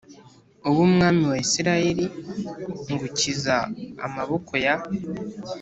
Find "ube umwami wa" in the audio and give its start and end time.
0.67-1.37